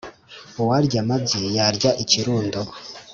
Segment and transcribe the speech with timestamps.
[0.61, 2.59] Uwarya amabyi yarya ikirundo.